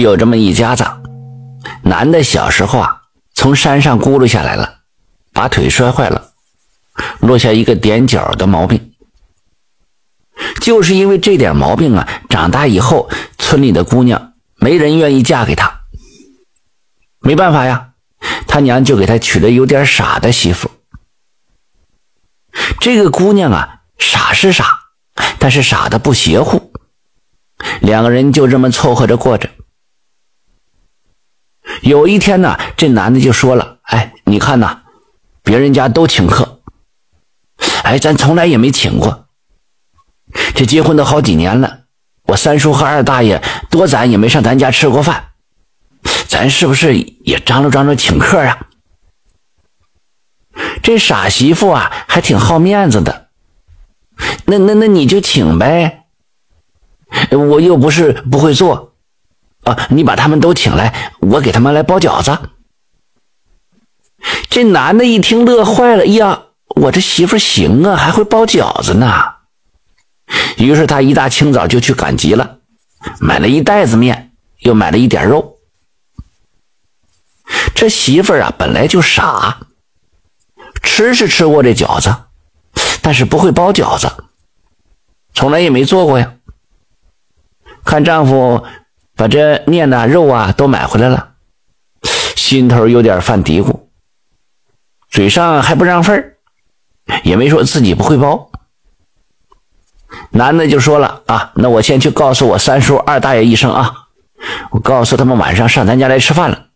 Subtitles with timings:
[0.00, 0.84] 有这么一家子，
[1.82, 3.02] 男的小时候啊，
[3.34, 4.78] 从山上咕噜下来了，
[5.32, 6.32] 把腿摔坏了，
[7.20, 8.92] 落下一个踮脚的毛病。
[10.60, 15.80] 就是因为这点毛病啊，长大以后村里的姑娘没人愿意嫁给他。
[17.20, 17.90] 没办法呀，
[18.46, 20.70] 他娘就给他娶了有点傻的媳妇。
[22.80, 24.80] 这个姑娘啊，傻是傻，
[25.38, 26.72] 但是傻的不邪乎。
[27.80, 29.48] 两个人就这么凑合着过着。
[31.82, 34.82] 有一天呢，这男的就说了：“哎，你看呐，
[35.42, 36.60] 别人家都请客，
[37.82, 39.26] 哎，咱从来也没请过。
[40.54, 41.80] 这结婚都好几年了，
[42.24, 45.32] 我三叔和二大爷多咱也没上咱家吃过饭，
[46.26, 48.68] 咱是不是也张罗张罗请客啊？”
[50.82, 53.28] 这傻媳妇啊，还挺好面子的。
[54.46, 56.04] 那那那你就请呗，
[57.30, 58.93] 我又不是不会做。
[59.64, 59.86] 啊！
[59.90, 62.38] 你把他们都请来，我给他们来包饺子。
[64.48, 66.42] 这男的一听乐坏了，呀，
[66.76, 69.34] 我这媳妇行啊，还会包饺子呢。
[70.56, 72.58] 于是他一大清早就去赶集了，
[73.20, 75.56] 买了一袋子面，又买了一点肉。
[77.74, 79.58] 这媳妇啊，本来就傻，
[80.82, 82.14] 吃是吃过这饺子，
[83.02, 84.10] 但是不会包饺子，
[85.34, 86.34] 从来也没做过呀。
[87.84, 88.62] 看丈夫。
[89.16, 91.34] 把这面呐、肉啊都买回来了，
[92.34, 93.80] 心头有点犯嘀咕，
[95.08, 96.36] 嘴上还不让份儿，
[97.22, 98.50] 也没说自己不会包。
[100.30, 104.08] 男的就说了啊，那我先去告诉我三叔、二大爷一声啊，
[104.72, 106.66] 我告诉他们晚上上咱家来吃饭了。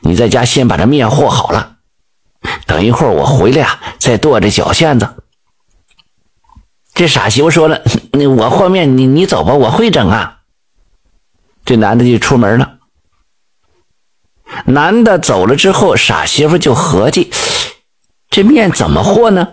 [0.00, 1.76] 你在家先把这面和好了，
[2.66, 5.08] 等一会儿我回来啊，再剁这饺馅子。
[6.94, 10.37] 这傻媳妇说了， 那我和面，你你走吧，我会整啊。
[11.68, 12.78] 这男的就出门了。
[14.64, 17.30] 男的走了之后，傻媳妇就合计：
[18.30, 19.48] 这面怎么和呢？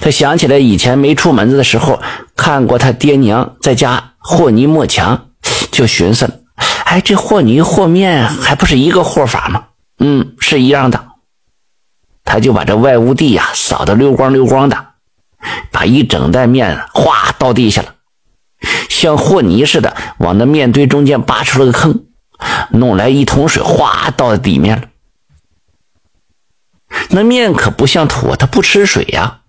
[0.00, 2.00] 他想起来以前没出门子的时候，
[2.34, 5.28] 看过他爹娘在家和泥抹墙，
[5.70, 6.46] 就寻思：
[6.86, 9.66] 哎，这和泥和面还不是一个和法吗？
[9.98, 11.08] 嗯，是一样的。
[12.24, 14.86] 他就把这外屋地呀扫得溜光溜光的，
[15.70, 17.93] 把一整袋面哗倒地下了。
[18.94, 22.04] 像和泥似的，往那面堆中间扒出了个坑，
[22.70, 24.88] 弄来一桶水，哗倒在底面了。
[27.10, 29.40] 那面可不像土，它不吃水呀。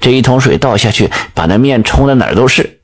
[0.00, 2.80] 这一桶水倒下去，把那面冲的哪儿都是。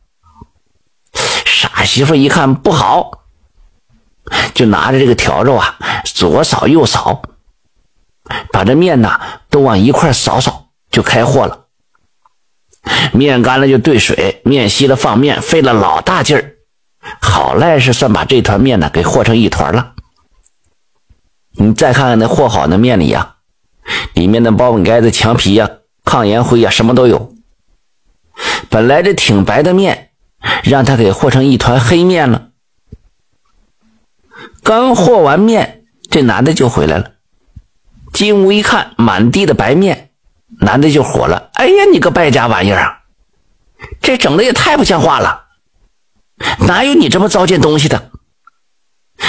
[1.46, 3.24] 傻媳妇一看不好，
[4.52, 7.22] 就拿着这个笤帚啊，左扫右扫，
[8.52, 11.63] 把这面呐都往一块扫扫，就开和了。
[13.14, 16.56] 面干了就兑水，面稀了放面，费了老大劲儿，
[17.22, 19.92] 好赖是算把这团面呢给和成一团了。
[21.52, 23.36] 你再看看那和好的面里呀，
[24.14, 25.70] 里面的包本盖子、墙皮呀、
[26.04, 27.32] 抗烟灰呀，什么都有。
[28.68, 30.10] 本来这挺白的面，
[30.64, 32.48] 让他给和成一团黑面了。
[34.64, 37.12] 刚和完面，这男的就回来了，
[38.12, 40.10] 进屋一看，满地的白面。
[40.60, 43.03] 男的就火了：“哎呀，你个败家玩意儿啊！
[44.00, 45.44] 这整的也太不像话了！
[46.66, 48.10] 哪有你这么糟践东西的？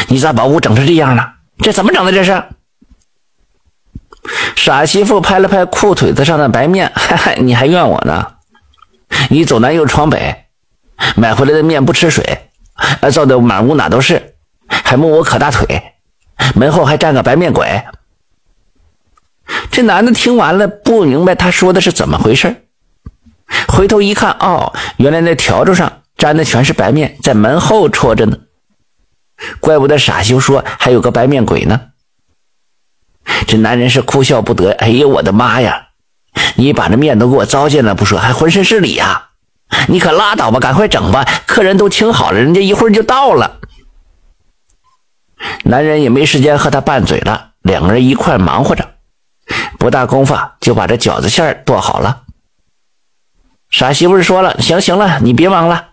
[0.08, 1.34] 你咋把屋整成这样了？
[1.60, 2.12] 这怎么整的？
[2.12, 2.44] 这是！”
[4.56, 8.34] 傻媳妇拍了拍裤腿子上的白面：“嗨嗨，你还怨我呢？
[9.30, 10.46] 你走南又闯北，
[11.16, 12.50] 买回来的面不吃水，
[13.14, 14.36] 造的满屋哪都是，
[14.68, 15.94] 还摸我可大腿，
[16.56, 17.84] 门后还站个白面鬼。”
[19.70, 22.65] 这男的听完了，不明白他说的是怎么回事
[23.68, 28.38] 回头一看，哦，原来那笤帚上粘的全是白面，在门后戳着呢。
[29.60, 31.82] 怪不得傻修说还有个白面鬼呢。
[33.48, 34.72] 这男人是哭笑不得。
[34.72, 35.88] 哎呦，我的妈呀！
[36.56, 39.30] 你把这面都给我糟践了不说，还浑身是理呀！
[39.88, 43.60] 你可拉倒吧，赶快整吧，客人都请好了，人家一会儿就到了。
[45.64, 48.88] 男人也没时间和他拌嘴了，两个人一块忙活着。
[49.78, 52.24] 不大功夫就把这饺子馅剁好了。
[53.76, 55.88] 傻媳妇说了：“行行了，你别忙了，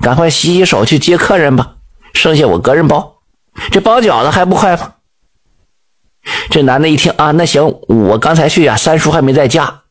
[0.00, 1.76] 赶快洗洗手去接客人吧。
[2.12, 3.18] 剩下我个人包。
[3.70, 4.94] 这包饺子还不快吗？”
[6.50, 9.82] 这男的一听啊，那行，我刚才去呀，三叔还没在家，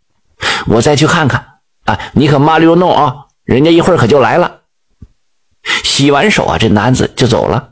[0.65, 1.97] 我再去看看啊。
[2.11, 4.63] 你可麻溜弄啊，人家一会儿可就来了。
[5.85, 7.69] 洗完手啊，这男子就走了。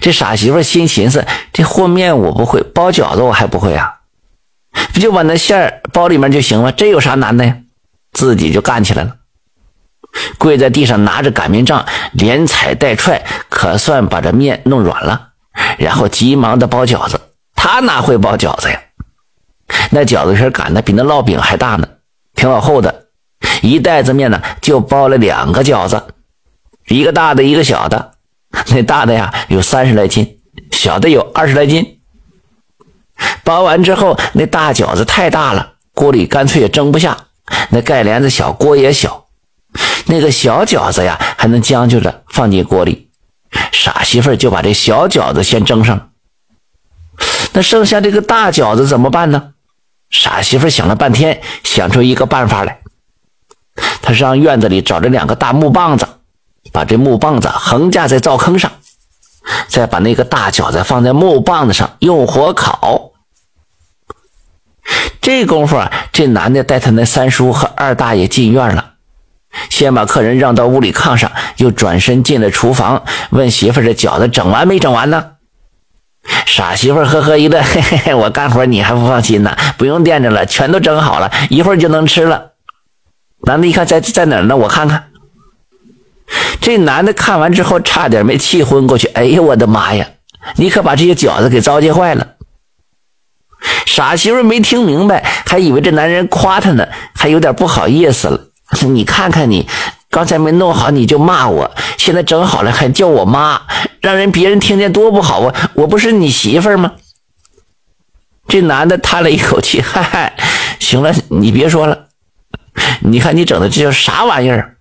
[0.00, 4.00] 这傻媳妇心寻思：这和面我不会，包饺子我还不会啊，
[4.92, 6.72] 不就把那馅儿包里面就行了？
[6.72, 7.58] 这有啥难的呀？
[8.12, 9.16] 自己就干起来了。
[10.38, 15.30] 跪在地上拿着擀面杖，连踩带踹，可算把这面弄软了。
[15.78, 17.20] 然后急忙的包饺子。
[17.54, 18.80] 他哪会包饺子呀？
[19.90, 21.88] 那饺子皮擀的比那烙饼还大呢，
[22.34, 23.06] 挺老厚的。
[23.62, 26.02] 一袋子面呢，就包了两个饺子，
[26.88, 28.12] 一个大的，一个小的。
[28.68, 30.40] 那大的呀，有三十来斤，
[30.72, 32.00] 小的有二十来斤。
[33.44, 37.16] 包完之后，那大饺子太大了，锅里干脆也蒸不下。
[37.70, 39.26] 那盖帘子小，锅也小。
[40.06, 43.10] 那个小饺子呀，还能将就着放进锅里。
[43.70, 46.10] 傻媳妇就把这小饺子先蒸上。
[47.52, 49.52] 那剩下这个大饺子怎么办呢？
[50.10, 52.80] 傻媳妇想了半天，想出一个办法来。
[54.02, 56.06] 他上院子里找着两个大木棒子，
[56.72, 58.70] 把这木棒子横架在灶坑上，
[59.68, 63.11] 再把那个大饺子放在木棒子上用火烤。
[65.32, 68.90] 这功夫啊，这男的带他那三叔和二大爷进院了，
[69.70, 75.24] 先把客人让到屋里炕上，又转身进了厨房，问媳妇：“这饺子整完没整完呢？”
[76.44, 79.56] 傻媳妇呵呵一乐： “嘿嘿嘿，我干活你还不放心呢？
[79.78, 82.50] 不用惦着了，全都整好了，一会儿就能吃了。”
[83.48, 84.54] 男的一看，在在哪儿呢？
[84.54, 85.04] 我看看。
[86.60, 89.08] 这男的看完之后，差点没气昏过去。
[89.08, 90.06] 哎呀，我的妈呀！
[90.56, 92.26] 你可把这些饺子给糟践坏了。
[93.86, 98.40] 傻媳妇没听明白，还以为这男人夸她呢，还有点不好意思了。
[98.86, 99.68] 你看看你，
[100.10, 103.60] 刚才没弄好你就骂我，现在整好了还叫我妈，
[104.00, 105.70] 让人别人听见多不好啊！
[105.74, 106.92] 我不是你媳妇吗？
[108.48, 110.36] 这男的叹了一口气，嗨嗨，
[110.78, 112.06] 行了，你别说了。
[113.00, 114.76] 你看你整的这叫啥玩意儿？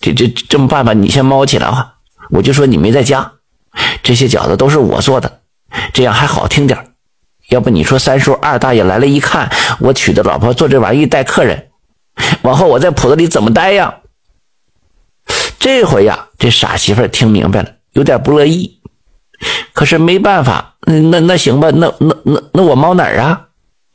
[0.00, 1.94] 这这这么办吧，你先猫起来啊！
[2.30, 3.32] 我就说你没在家，
[4.02, 5.40] 这些饺子都是我做的，
[5.92, 6.91] 这样还好听点。
[7.52, 11.68] 要不你说三叔二大爷来了一看，我娶的老婆做这玩意带客人，
[12.40, 13.94] 往后我在铺子里怎么待呀？
[15.58, 18.80] 这回呀，这傻媳妇听明白了，有点不乐意，
[19.74, 23.48] 可是没办法，那那那行吧，那那那那我猫哪儿啊？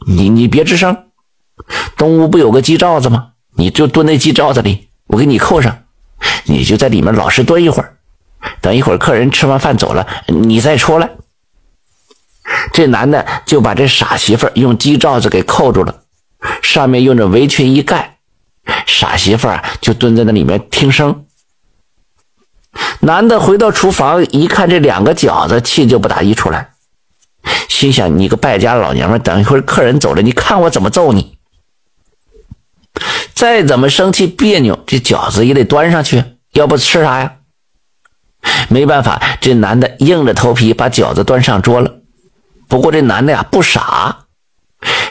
[0.08, 0.96] 你你别吱声。
[1.98, 3.30] 东屋不有个鸡罩子吗？
[3.56, 5.76] 你就蹲那鸡罩子里，我给你扣上，
[6.46, 7.98] 你就在里面老实蹲一会儿，
[8.62, 11.10] 等一会儿客人吃完饭走了，你再出来。
[12.78, 16.02] 这男的就把这傻媳妇用鸡罩子给扣住了，
[16.62, 18.20] 上面用着围裙一盖，
[18.86, 19.50] 傻媳妇
[19.82, 21.26] 就蹲在那里面听声。
[23.00, 26.70] 男的回到厨房一看，这两个饺子，气就不打一处来，
[27.68, 31.36] 心想：你个败家老娘们，等一会儿客人走了，你看我怎么揍你！
[33.34, 37.38] 再怎么生气别扭，这饺子也得端上去，要不吃啥呀？
[38.70, 41.97] 没办法，这男的硬着头皮把饺子端上桌了。
[42.68, 44.18] 不过这男的呀不傻，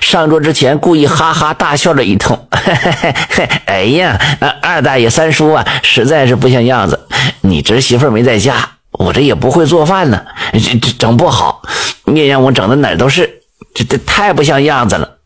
[0.00, 2.48] 上桌之前故意哈哈大笑了一通。
[3.66, 4.18] 哎呀，
[4.62, 7.08] 二大爷三叔啊，实在是不像样子。
[7.40, 11.62] 你侄媳妇没在家，我这也不会做饭呢，这这整不好，
[12.04, 13.42] 面让我整的哪都是，
[13.74, 15.16] 这这太不像样子了。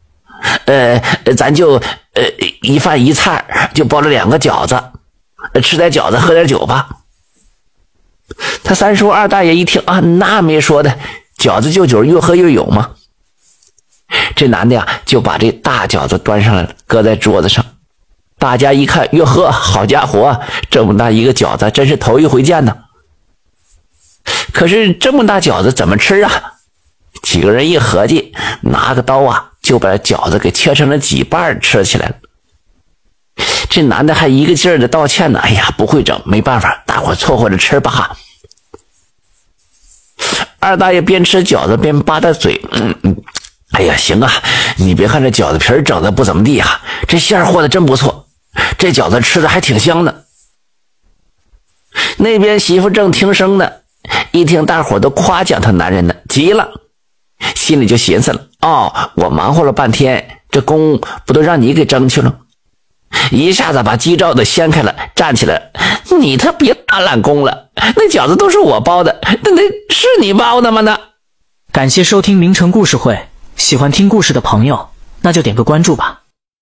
[0.64, 0.98] 呃，
[1.36, 1.74] 咱就
[2.14, 2.22] 呃
[2.62, 4.80] 一饭一菜，就包了两个饺子，
[5.62, 6.88] 吃点饺子，喝点酒吧。
[8.62, 10.98] 他三叔二大爷一听啊，那没说的，
[11.40, 12.90] 饺子就酒，越喝越有嘛。
[14.36, 17.64] 这男的呀，就把这大饺子端上来了，搁在桌子上。
[18.38, 20.38] 大家一看，哟呵，好家伙，
[20.70, 22.76] 这么大一个饺子，真是头一回见呢。
[24.52, 26.30] 可是这么大饺子怎么吃啊？
[27.22, 29.46] 几个人一合计，拿个刀啊。
[29.62, 32.14] 就把饺子给切成了几瓣吃起来了。
[33.68, 35.38] 这男的还一个劲儿的道歉呢。
[35.38, 38.16] 哎呀，不会整，没办法，大伙凑合着吃吧哈。
[40.60, 43.16] 二大爷边吃饺子边吧嗒嘴，嗯嗯，
[43.72, 44.30] 哎呀，行啊，
[44.76, 48.26] 你别看这饺子皮整的不怎么地哈，这馅儿和的真不错，
[48.78, 50.24] 这饺子吃的还挺香的。
[52.18, 53.70] 那边媳妇正听声呢，
[54.30, 56.68] 一听大伙都夸奖他男人呢，急了。
[57.54, 62.36] 心里就寻思了：哦，我忙活了半天，这工不都让你给争去了？
[63.30, 65.72] 一下子把鸡罩子掀开了，站起来。
[66.20, 69.62] 你他别打懒工了，那饺子都是我包的，那那
[69.94, 70.80] 是你包的吗？
[70.80, 70.98] 那
[71.70, 74.88] 感谢收听名城故事会，喜欢听故事的朋友，
[75.20, 76.19] 那就点个关注吧。